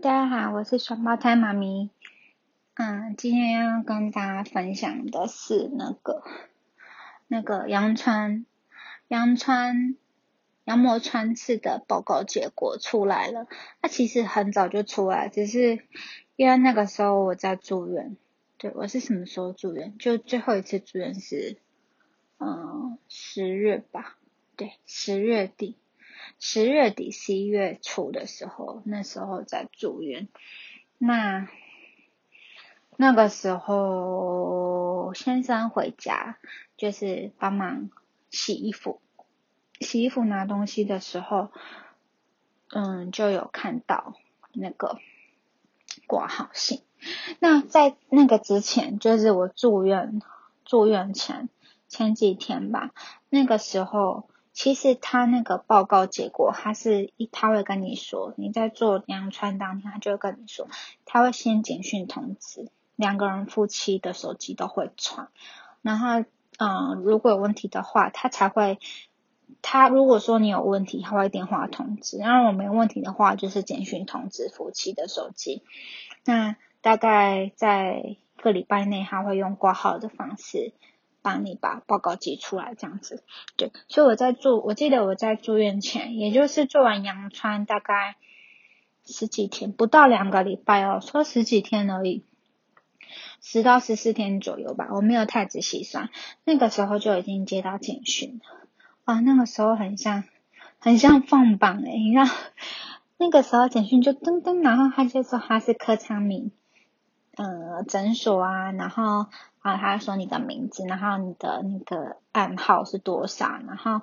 [0.00, 1.90] 大家好，我是双胞胎妈咪。
[2.74, 6.22] 嗯，今天要跟大家分享的是那个
[7.26, 8.46] 那个羊川
[9.08, 9.96] 羊川
[10.62, 13.48] 羊膜穿刺的报告结果出来了。
[13.82, 15.80] 它其实很早就出来，只是
[16.36, 18.16] 因为那个时候我在住院。
[18.56, 19.98] 对我是什么时候住院？
[19.98, 21.56] 就最后一次住院是
[22.38, 24.16] 嗯十月吧？
[24.54, 25.76] 对，十月底。
[26.38, 30.28] 十月底、十一月初的时候，那时候在住院。
[30.98, 31.48] 那
[32.96, 36.38] 那个时候，先生回家
[36.76, 37.90] 就是帮忙
[38.30, 39.00] 洗衣服，
[39.80, 41.50] 洗衣服拿东西的时候，
[42.70, 44.14] 嗯，就有看到
[44.52, 44.98] 那个
[46.06, 46.82] 挂号信。
[47.38, 50.20] 那在那个之前，就是我住院
[50.64, 51.48] 住院前
[51.88, 52.92] 前几天吧，
[53.28, 54.28] 那个时候。
[54.58, 60.66] 其实他那个报告结果，他是一他会跟你说，你在做羊穿当天，他就会跟你说，
[61.04, 65.28] 他会先简讯通知，两个人夫妻的手机都会传，
[65.80, 66.24] 然后
[66.58, 68.80] 嗯，如果有问题的话，他才会，
[69.62, 75.62] 他如果说你有问题，他会电话通知，然后我没问题的话，就是简讯通知夫妻的手机，
[76.24, 80.72] 那大概在一个礼拜内，他会用挂号的方式。
[81.28, 83.22] 帮你把报告寄出来，这样子，
[83.58, 88.16] 对，所以我在住，我记得我在住院前，也就是做完羊穿大概
[89.04, 92.24] 十几天，不到两个礼拜哦，说十几天而已，
[93.42, 96.08] 十到十四天左右吧，我没有太仔细算，
[96.44, 98.68] 那个时候就已经接到简讯了，
[99.04, 100.24] 哇，那个时候很像，
[100.78, 102.24] 很像放榜诶，你知道，
[103.20, 106.52] 那个时候简讯就噔噔，然后他就说他是柯昌明，
[107.38, 109.26] 呃，诊所啊，然后。
[109.60, 113.58] 啊他说你的名字，然后你的那个暗号是多少？
[113.66, 114.02] 然后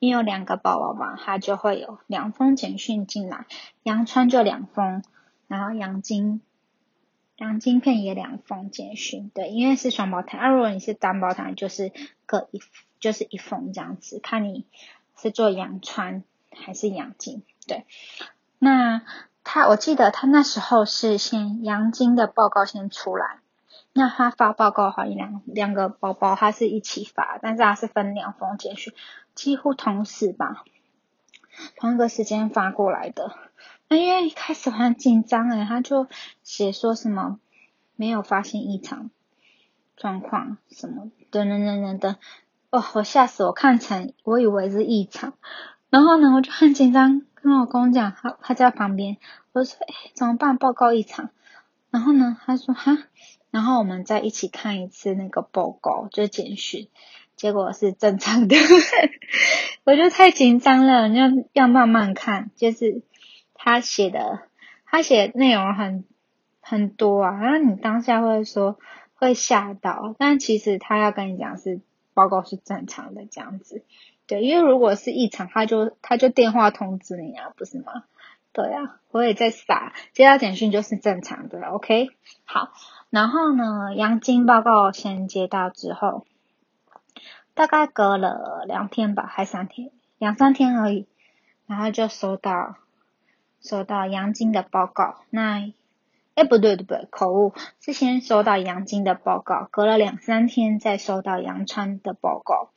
[0.00, 3.46] 你有两个宝宝嘛，他就会有两封简讯进来。
[3.84, 5.04] 杨川就两封，
[5.46, 6.42] 然后杨金
[7.36, 9.30] 杨金片也两封简讯。
[9.32, 11.92] 对，因为是双胞胎，那如果你是单胞胎，就是
[12.26, 12.60] 各一
[12.98, 14.66] 就是一封这样子，看你
[15.16, 17.44] 是做杨川还是杨金。
[17.68, 17.86] 对，
[18.58, 19.02] 那
[19.48, 23.38] 他我记得他那时候是先杨金的报告先出来。
[23.92, 28.92] 那他发报告的话，两两个包包他是一起发，但是他是分两封简讯，
[29.36, 30.64] 几乎同时吧，
[31.76, 33.36] 同一个时间发过来的。
[33.88, 36.08] 那因为一开始很紧张诶，他就
[36.42, 37.38] 写说什么
[37.94, 39.10] 没有发现异常
[39.96, 42.16] 状况什么等等等等等，
[42.70, 45.34] 哦，我吓死我，看成我以为是异常，
[45.88, 49.18] 然后呢我就很紧张，跟我公讲，他他在旁边，
[49.52, 50.58] 我说哎怎么办？
[50.58, 51.30] 报告异常，
[51.90, 52.98] 然后呢他说哈。
[53.52, 56.88] 然后我们再一起看一次那个报告，就简讯，
[57.36, 58.56] 结果是正常的，
[59.84, 63.00] 我就太紧张了，要要慢慢看，就是
[63.54, 64.40] 他写的，
[64.84, 66.04] 他写内容很
[66.60, 68.78] 很多啊，然后你当下会说
[69.14, 71.80] 会吓到，但其实他要跟你讲是
[72.12, 73.84] 报告是正常的这样子，
[74.26, 78.04] 对，因为如果是异常，他就他就电话通知你啊，不是吗？
[78.52, 82.10] 对啊，我也在傻，接到简讯就是正常的，OK，
[82.44, 82.72] 好。
[83.10, 86.26] 然后呢，阳金报告先接到之后，
[87.54, 91.06] 大概隔了两天吧，还三天，两三天而已，
[91.66, 92.76] 然后就收到
[93.60, 95.20] 收到阳金的报告。
[95.30, 95.72] 那，
[96.36, 97.08] 哎，不对，不对？
[97.10, 102.70] 口误，之前收到杨金的报告，隔了两三天再收到杨川的报告。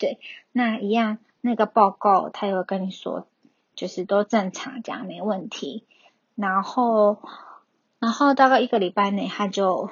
[0.00, 0.18] 对，
[0.50, 3.28] 那一样，那个报告他有跟你说，
[3.76, 5.86] 就是都正常，这样没问题。
[6.34, 7.18] 然后。
[7.98, 9.88] 然后大概一个礼拜内，他就，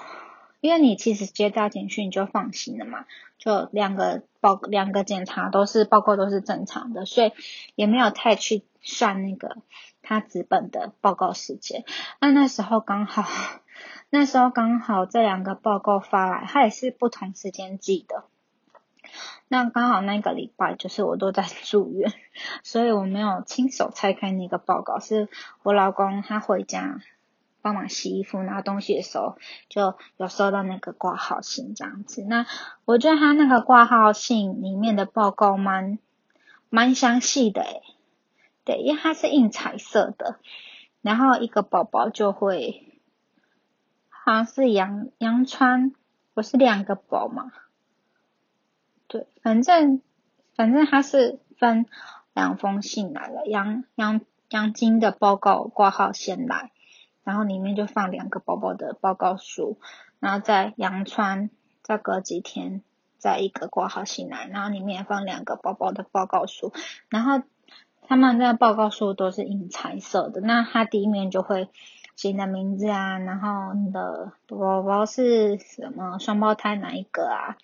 [0.60, 3.06] 因为你其实接到简讯你就放心了嘛，
[3.38, 7.32] 就两个报两个检查都是报告都是正常的，所以
[7.74, 9.56] 也没有太去算那个
[10.02, 11.84] 他纸本的报告时间。
[12.20, 13.24] 那那时候刚好，
[14.10, 18.24] 那时候刚好这两个报告发来，他也是不同时间寄的。
[19.48, 22.12] 那刚好那个礼拜就是我都在住院，
[22.62, 25.28] 所以我没有亲手拆开那个报告，是
[25.62, 27.00] 我老公他回家。
[27.62, 29.36] 帮忙洗衣服拿东西的时候，
[29.68, 32.22] 就有收到那个挂号信这样子。
[32.22, 32.46] 那
[32.84, 35.98] 我觉得他那个挂号信里面的报告蛮
[36.68, 37.82] 蛮详细的诶，
[38.64, 40.38] 对，因为它是印彩色的，
[41.02, 42.86] 然后一个宝宝就会
[44.08, 45.92] 好像是杨杨川，
[46.34, 47.52] 不是两个宝嘛？
[49.08, 50.00] 对，反正
[50.54, 51.86] 反正他是分
[52.32, 54.20] 两封信来了，杨杨
[54.50, 56.70] 杨金的报告挂号先来。
[57.24, 59.78] 然后里面就放两个宝宝的报告书，
[60.18, 61.50] 然后在阳川
[61.82, 62.82] 再隔几天
[63.18, 66.72] 再一个挂号信来，然后里面放两个宝宝的报告书，
[67.08, 67.42] 然后
[68.02, 71.68] 他们那报告书都是印彩色的，那它第一面就会
[72.16, 77.56] 写你的名字啊，然后你的宝宝是什么双胞胎哪一个啊？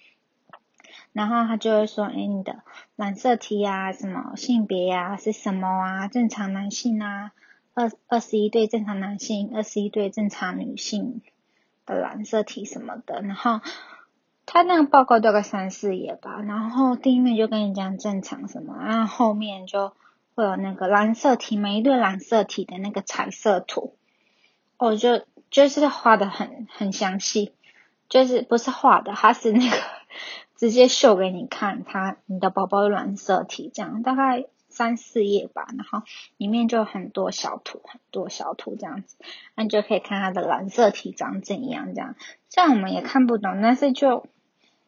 [1.12, 2.62] 然后他就会说，哎，你的
[2.94, 6.08] 染色体啊，什么性别啊，是什么啊？
[6.08, 7.32] 正常男性啊，
[7.76, 11.20] 二二十一对正常男性，二十一对正常女性
[11.84, 13.20] 的染色体什么的。
[13.20, 13.60] 然后
[14.46, 19.92] 他那个报告大概三四页吧，然后第一面就跟你讲正常什么，然后后面就
[20.34, 23.94] 会有那个染色体，每一对染色体的那个彩色图，
[24.78, 27.52] 我就就是画的很很详细，
[28.08, 29.76] 就是不是画的，它是那个。
[30.56, 34.46] 直接秀给你看，它你的宝宝的染色体这样，大概
[34.76, 36.02] 三四页吧，然后
[36.36, 39.16] 里面就很多小图，很多小图这样子，
[39.54, 42.14] 那你就可以看它的染色体长怎样这样。
[42.50, 44.26] 这样我们也看不懂，但是就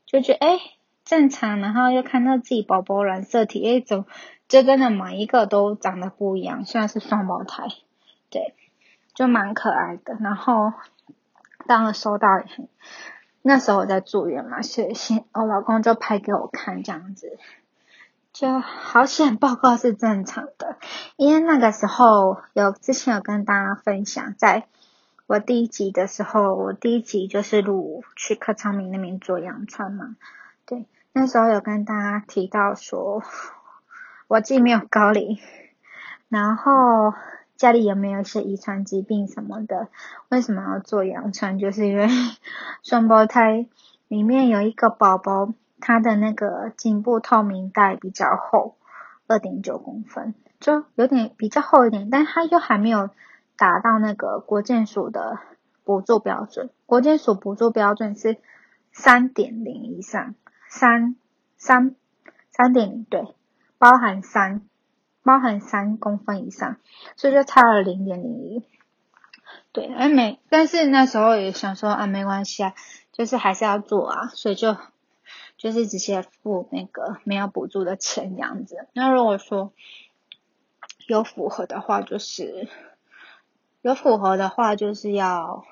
[0.04, 0.60] 就觉得哎
[1.06, 4.04] 正常，然后又看到自己宝宝染色体，哎怎
[4.46, 7.64] 就真的每一个都长得不一样，虽然是双胞胎，
[8.28, 8.54] 对，
[9.14, 10.18] 就蛮可爱的。
[10.20, 10.74] 然后
[11.66, 12.28] 当了收到。
[13.40, 17.38] 那时候我在住院嘛，所以先我老公就拍给我看，这样子
[18.38, 20.76] 就好险，报告是正常的。
[21.16, 24.68] 因为那个时候有之前有跟大家分享，在
[25.26, 30.14] 我第一集的时候，我第一集就是录去柯昌明那边做羊穿嘛。
[30.66, 33.24] 对，那时候有跟大家提到说，
[34.28, 35.40] 我既没有高龄，
[36.28, 37.14] 然后。
[37.56, 39.88] 家里有没有一些遗传疾病什么的？
[40.28, 41.58] 为什么要做羊穿？
[41.58, 42.08] 就是因为
[42.84, 43.66] 双胞胎
[44.06, 48.76] 里面有一个宝宝，他的那个颈部透明带比较厚，
[49.26, 53.10] 二点九公分，就有点比较厚一点，但他又还没有
[53.56, 55.38] 达到那个国建署的
[55.84, 56.70] 补助标准。
[56.86, 58.36] 国建署补助标准是
[58.92, 60.34] 三点零以上，
[60.68, 61.16] 三
[61.56, 61.94] 三
[62.50, 63.34] 三点零对，
[63.78, 64.62] 包含三。
[65.24, 66.78] 包含三公分以上，
[67.14, 68.64] 所以就差了零点零一。
[69.72, 72.72] 对，哎没，但是那时候也想说啊，没关系啊，
[73.12, 74.74] 就是还是要做啊，所以就
[75.58, 78.88] 就是直接付那个没有补助的钱这样子。
[78.94, 79.74] 那如果说
[81.06, 82.68] 有符合的话，就是
[83.82, 85.66] 有符合的话，就是要。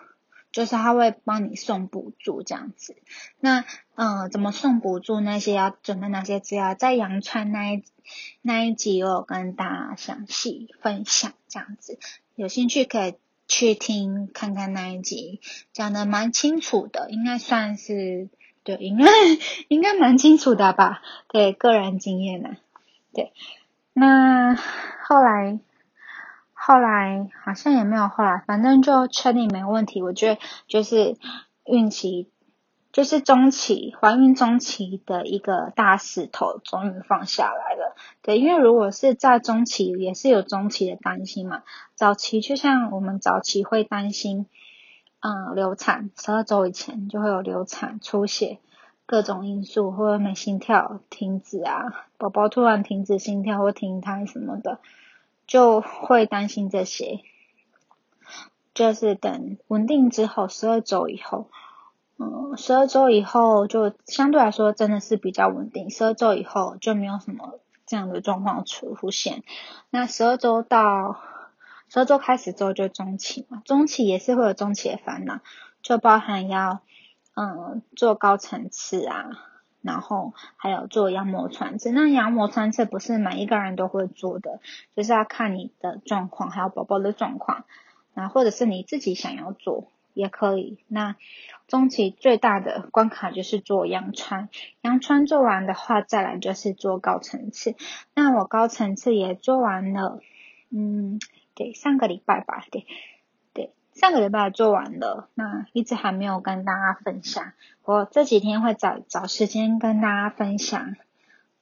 [0.52, 2.96] 就是他会帮你送补助这样子，
[3.40, 7.84] 那嗯，怎么送补助那些要准备哪些资料，在阳川那一
[8.40, 11.98] 那一集我有跟大家详细分享这样子，
[12.36, 13.16] 有兴趣可以
[13.46, 15.42] 去听看看那一集，
[15.74, 18.30] 讲的蛮清楚的，应该算是
[18.66, 19.06] 对，应该
[19.68, 22.50] 应该蛮清楚的吧，对个人经验呢，
[23.14, 23.32] 对，
[23.94, 25.58] 那后来。
[26.58, 30.02] 后来好像也没有后来，反正就确定没问题。
[30.02, 31.16] 我觉得就是
[31.64, 32.28] 孕期，
[32.90, 37.94] 就是中期怀孕中期的一个大石头终于放下来了。
[38.20, 41.62] 对，因为如果是在中期，也是有中期的担心嘛。
[41.94, 44.46] 早期就像我们早期会担心，
[45.26, 48.60] 嗯，流产十二周以前就会有流产、出血
[49.06, 54.78] 各种因素，或者没心跳停止啊，宝宝突然停止心跳或停胎什么的。
[55.48, 57.20] 就会担心这些，
[58.72, 61.48] 就是等稳定之后，十二周以后，
[62.18, 65.90] 嗯，十二周以后就相对来说真的是比较稳定。
[65.90, 69.42] 十二周以后就没有什么这样的状况出出现。
[69.90, 71.16] 那十二周到
[71.88, 75.40] 所以做开始之后就中期嘛，中期也是会有中期的烦恼，
[75.82, 76.80] 就包含要
[77.34, 79.30] 嗯做高层次啊。
[79.82, 84.58] 然后还有做羊膜穿刺，那羊膜穿刺不是每一个人都会做的，
[84.96, 87.64] 就是要看你的状况，还有宝宝的状况，
[88.12, 90.78] 那或者是你自己想要做也可以。
[90.88, 91.14] 那
[91.68, 94.48] 中期最大的关卡就是做羊穿，
[94.80, 97.76] 羊穿做完的话，再来就是做高层次。
[98.12, 100.18] 那我高层次也做完了，
[100.70, 101.20] 嗯，
[101.56, 102.86] 对，上个礼拜吧，对。
[103.52, 107.52] 对上个礼拜做完了，那一直还没有跟大家分享。
[107.82, 110.96] 我这几天会找找时间跟大家分享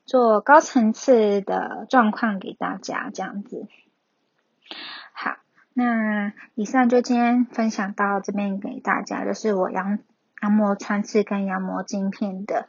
[0.05, 3.69] 做高层次的状况给大家，这样子。
[5.13, 5.37] 好，
[5.75, 10.01] 那以上就今天分享到这边给大家，就是我羊
[10.43, 12.67] 羊膜穿刺跟羊膜镜片的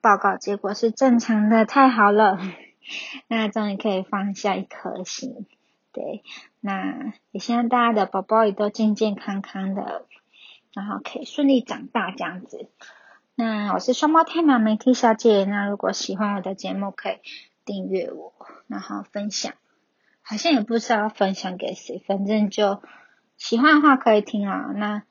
[0.00, 2.38] 报告结果是正常的，太好了。
[3.28, 5.46] 那终于可以放下一颗心。
[5.92, 6.24] 对，
[6.64, 10.06] 那也希望大家的宝宝也都健健康康的，
[10.72, 12.70] 然后可以顺利长大这样子。
[13.34, 17.16] 那我是双胞胎妈咪 T 小姐，那如果喜欢我的节目，可以
[17.64, 18.32] 订阅我，
[18.68, 19.54] 然后分享。
[20.22, 22.80] 好像也不知道分享给谁，反正就
[23.36, 24.70] 喜欢的话可以听啊。
[24.74, 25.02] 那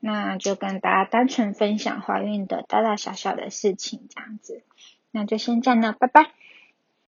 [0.00, 4.64] 那就跟大家单纯分享怀孕的大大小小的事情这样子。
[5.12, 6.32] 那就先这样了，拜拜。